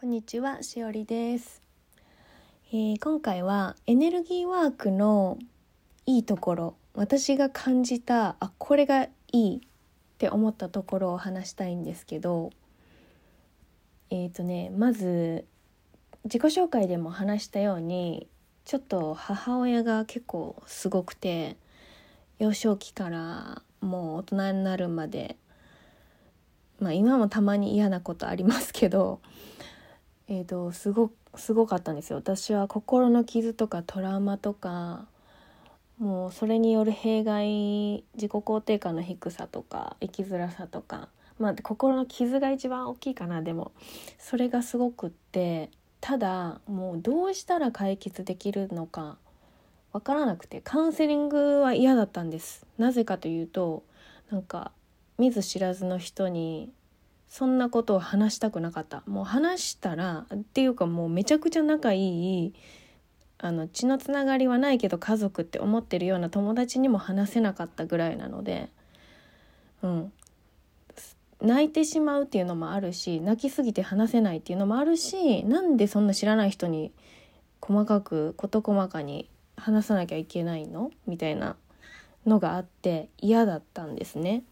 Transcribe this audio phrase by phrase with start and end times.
[0.00, 1.60] こんにちは、しおりです、
[2.72, 5.36] えー、今回はエネルギーワークの
[6.06, 9.60] いいところ、私が感じたあこれがいいっ
[10.16, 12.48] て思ったところを話したいんですけど、
[14.08, 15.44] えっ、ー、とね、まず
[16.24, 18.26] 自己紹介でも話したように、
[18.64, 21.58] ちょっと母親が結構すごくて、
[22.38, 25.36] 幼少期からもう大人になるまで
[26.80, 29.20] まあ今もたまに嫌なことありますけど
[30.30, 32.18] えーと、すごすごかったんですよ。
[32.18, 35.06] 私は心の傷とかトラウマとか
[35.98, 41.08] もうそれによる弊害自己肯定感の低さとか生きづらさとか
[41.40, 43.42] まあ心の傷が一番大きいかな。
[43.42, 43.72] でも
[44.18, 45.68] それがすごくって
[46.00, 49.18] ただもうどうしたら解決できるのか
[49.90, 52.64] わからなくてカウンセリングは嫌だったんです。
[52.78, 53.82] なぜかというと
[54.30, 54.70] なんか
[55.18, 56.70] 見ず知らずの人に
[57.30, 59.02] そんなことを話したくなかった。
[59.06, 62.54] もう話したらっていうかもうめちゃくちゃ仲いい
[63.38, 68.68] あの血のつながりはないけど家族って思ってるような友達にも話せなかったぐらいなので
[69.82, 70.12] うん。
[71.40, 76.92] 泣いてしまうっていうのもあるし泣きすぎて話せないっていうのもあるしなんでそんな知らない人に
[77.62, 80.90] 細かく事細かに話さなきゃいけないの？
[81.06, 81.56] みたいな
[82.26, 84.42] のがあって嫌だったんですね。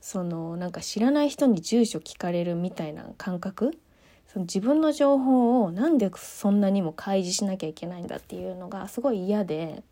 [0.00, 3.78] そのなんか知らない人に住所聞かれるみたいな感覚？
[4.26, 9.82] その自分の情報をなんでそんなにも開示しなきゃいけないんだっていうのがすごい嫌で。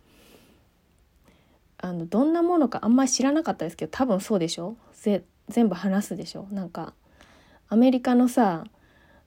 [1.79, 4.77] あのどんなものかあんまり知らなかったですけど多分そうでしょ？
[5.49, 6.47] 全部話すでしょ？
[6.51, 6.95] なんか
[7.69, 8.65] アメリカのさ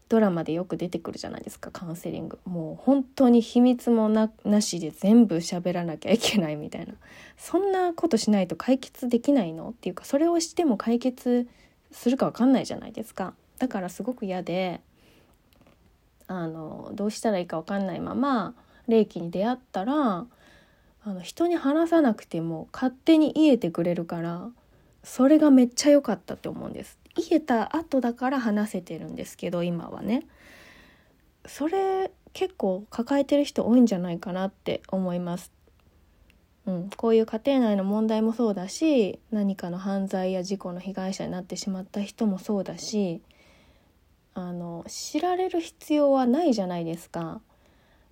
[0.09, 2.39] ドラマでよく出てくるじゃないですかカウンセリング。
[2.45, 4.29] もう本当に秘密もな
[4.61, 6.95] しで全部喋らなきゃいけないみたいな。
[7.37, 9.69] そんなことしないと解決できないの？
[9.69, 11.47] っていうかそれをしても解決
[11.91, 13.33] するか分かんないじゃないですか。
[13.59, 14.81] だからすごく嫌で
[16.27, 18.53] あのどうしたらいいか分かんないまま
[18.87, 20.25] 霊気に出会ったら
[21.03, 24.49] あの人に話さなくても勝手に癒えてくれるから
[25.03, 26.98] それがめっちゃ良かったって思うんです。
[27.15, 30.25] 癒えた後だから話せてるんですけど今はね
[31.45, 35.51] それ結構抱えてる人多いんじゃないかなって思います。
[36.65, 43.21] うん、こういう家庭内の問題もそうだし何かの犯罪や事故の被害者になってしまった人もそうだし
[44.35, 47.41] あの知られる必要はないじゃないですか。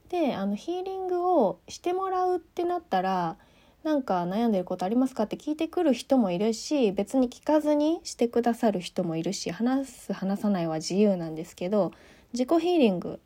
[0.09, 3.37] であのヒーリングをしてもらうってなったら
[3.83, 11.93] なんか悩んでることありますかって聞いてくる人もいるし別に聞かずにしてくださる人もいるし話す話さないは自由なんですけど
[12.33, 13.19] 自己ヒーリング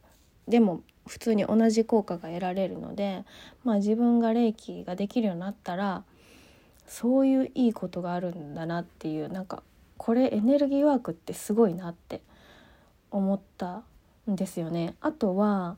[0.48, 3.26] でも普通に同じ効果が得られるので、
[3.64, 6.04] まあ、自分が霊気ができるようになったら
[6.86, 9.64] そういういいことがあるんだなっていうなんか
[9.98, 12.22] これエネルギーワークってすごいなって
[13.12, 13.84] 思った
[14.30, 14.96] んですよね。
[15.02, 15.78] あとは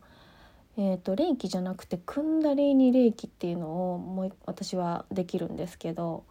[0.75, 6.23] えーと、霊気じゃなくてクンダリーニ霊気っていうのをもう私はできるんですけど、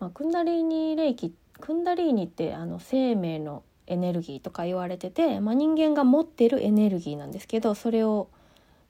[0.00, 8.28] まあ、クンダリーニ霊気クンダリーニってあの生命のエネルギーとか言われてて、まあ、人間が持ってるエネルギーなんですけどそれを、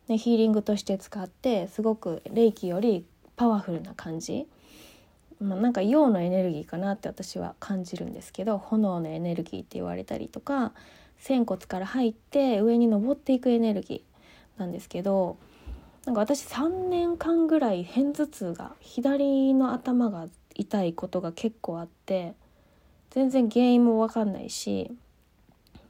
[0.08, 4.48] ね、ヒーリングとして使ってすごく霊気よりパワフルな感じ、
[5.40, 10.72] まあ、なんか陽のエネルギーかなって私は感じるんですけど炎のエネルギーって言われたりとか
[11.18, 14.07] 仙骨から入って上に登っていくエネルギー。
[14.58, 15.36] なんですけど
[16.04, 22.34] なんか私3年間ぐらい片頭痛が左の頭が痛いことが結構あって
[23.10, 24.90] 全然原因も分かんないし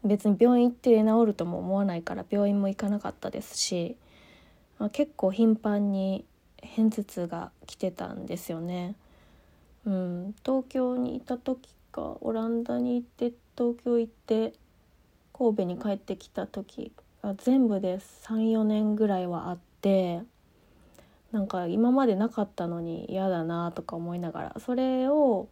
[0.04, 3.96] 別に病院行って治るとも思わないから病院も行かなかったですし、
[4.78, 6.24] まあ、結構頻繁に
[6.60, 8.94] 片頭痛が来てたんですよね。
[9.84, 11.68] うん、東京にいた時
[11.98, 14.52] かオランダに行って東京行って
[15.32, 16.92] 神戸に帰ってきた時
[17.28, 20.22] が全部で34年ぐらいはあって
[21.30, 25.48] なんか今までなかったのに嫌だなとか思いながらそれを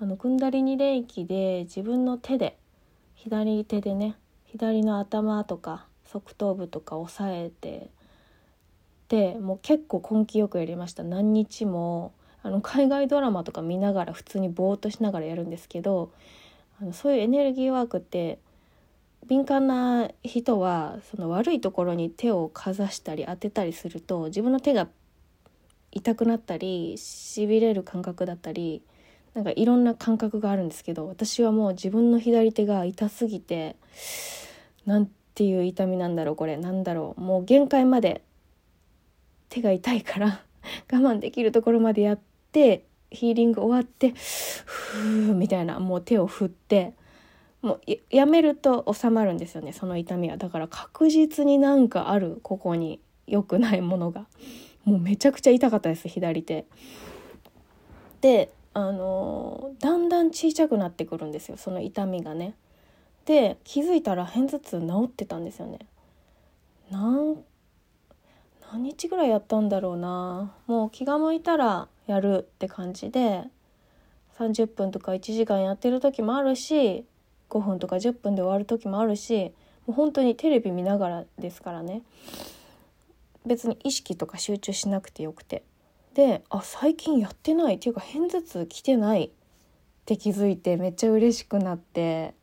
[0.00, 2.56] あのクンダリニ霊気で自分の手で
[3.16, 7.90] 左手でね左の頭とか側頭部とか押さえて
[9.08, 11.02] でもう結構根気よくやりました。
[11.02, 12.12] 何日も
[12.42, 16.12] あの海外ドラマとか見ながら普通にぼーっとしながらやるんですけど
[16.80, 18.38] あのそういうエネルギーワークって
[19.26, 24.88] 敏感な人はその悪いところに手をかざしたり当てたりすると自分の手が
[25.92, 28.82] 痛くなったりしびれる感覚だったり
[29.34, 33.76] なんかいろんな感覚があるんですけど私はもう自分の左手が痛すぎて
[34.86, 38.22] なんていう痛みなんだろうこれなんだろうもう限界まで
[39.48, 40.40] 手が痛いから
[40.92, 42.18] 我慢できるところまでやっ
[42.52, 44.12] てヒーリング終わって
[44.66, 46.94] ふーみたいなもう手を振って
[47.64, 47.80] もう
[48.10, 50.36] やめると収まるんですよねその痛みは。
[50.36, 54.26] だから確実になんかあるここに良くないものが。
[54.84, 56.66] もうめちゃくちゃ痛かったです左手。
[58.20, 62.54] であのだんだん小さくなってくるんですよその痛みがね。
[63.24, 65.78] で気づいたら片頭痛治ってたんですよね。
[66.90, 67.38] 何
[68.82, 70.52] 日ぐらいやったんだろうな。
[70.66, 73.44] もう気が向いたらやるって感じで
[74.36, 77.06] 30分とか1時間やってる時もあるし
[77.50, 79.52] 5分とか10分で終わる時もあるし
[79.86, 82.02] もう本当にテレビ見ながらですからね。
[83.46, 85.62] 別に意識とか集中しなくてよくて。
[86.14, 87.74] であ最近やってない。
[87.74, 89.30] っていうか片頭痛来てないっ
[90.06, 92.34] て気づいてめっちゃ嬉しくなって。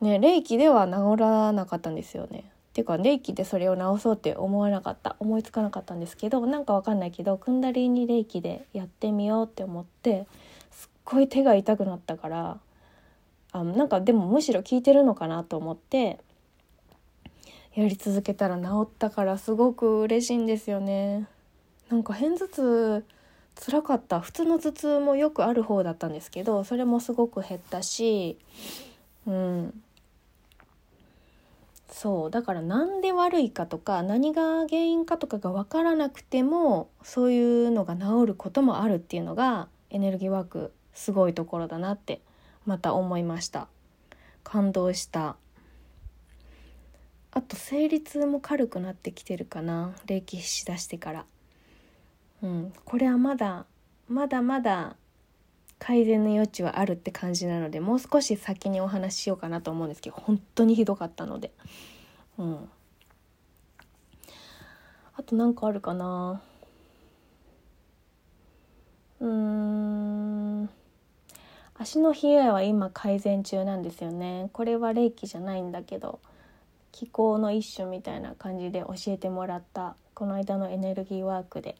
[0.00, 2.44] ね霊気では治らなかったんですよね。
[2.70, 5.16] っていうか霊気でそれを治そうって思わなかった。
[5.20, 10.26] 思いつかなかったんですけどなんかわかんないけどクンダリーに霊気でやってみようって思って
[10.70, 12.58] すっごい手が痛くなったから
[13.52, 16.18] あなんかでもむしろ効いてるのかなと思って
[17.74, 21.26] やり続けたら治ったからすごく嬉しいんですよね。
[21.90, 23.04] なんか片頭痛
[23.54, 24.20] 辛かった。
[24.20, 28.38] 普通の頭痛もよくある方だったんですけどそれもすごく減ったし
[29.26, 29.82] うん。
[31.88, 32.30] そう。
[32.30, 42.20] だから何で悪いかとか何が原因かとかが分からなくてもそういうのが治ることもあるっていうのがエネルギーワークすごいところだなって
[42.66, 43.68] また思いました。
[44.44, 45.36] 感動した。
[47.30, 49.94] あと生理痛も軽くなってきてるかな。
[50.06, 51.24] 冷気しだしてから。
[52.42, 52.72] うん。
[52.84, 53.66] これはまだ
[54.08, 54.96] まだまだ
[55.78, 61.50] 改善の余地はあるって感じなのでもう少し先にお話ししようかなと思うんですけど本当にひどかったので。
[62.38, 62.68] うん。
[65.14, 66.40] あと何かあるかな。
[69.20, 70.21] うん。
[71.82, 74.50] 足の冷えは今改善中なんですよね。
[74.52, 76.20] これは霊気じゃないんだけど
[76.92, 81.74] 気候の一種みたいな感じで教えてもらったこの間のエネルギーワークで、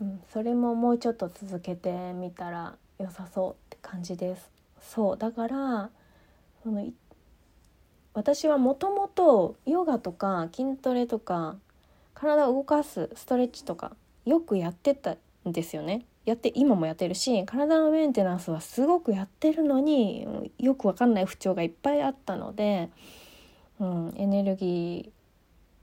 [0.00, 4.50] うん、それももうちょっと続けてみたら良さそうって感じです。
[4.80, 5.90] そうだから
[6.62, 6.86] その
[8.14, 11.56] 私はもともとヨガとか筋トレとか
[12.14, 15.16] 体を動かすストレッチとかよくやってた
[15.48, 16.04] んですよね。
[16.24, 22.90] やって今もやってるし体のメンテナンスはすごくやってるのによくわかんない不調がいっぱいあったので、
[23.80, 25.12] うん、エネルギ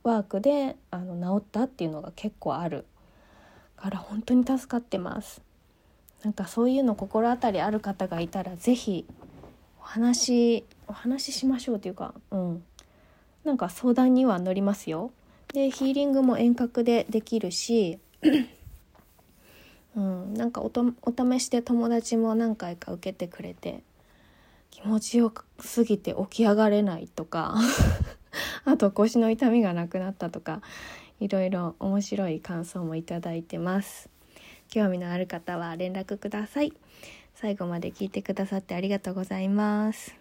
[0.04, 2.86] ーワークであの治ったっていうのが結構ある
[3.76, 5.42] から本当に助かってます。
[6.24, 9.06] なんかそういうの心当たりある方がいたら是非
[9.80, 12.64] お話お話ししましょうっていうかうん。
[13.46, 15.12] なんか相談には乗りますよ。
[15.54, 18.00] でヒーリングも遠隔でできるし
[20.00, 23.84] うん、なんかおとお試しで友達も何回か受けてくれて
[24.72, 27.56] 気持ちよすぎて起き上がれないとか
[28.64, 30.62] あと腰の痛みがなくなったとか
[31.20, 34.10] いろいろ面白い感想もいただいてます。
[34.70, 36.72] 興味のある方は連絡ください。
[37.36, 40.19] 最後まで聞いてくださってありがとうございます。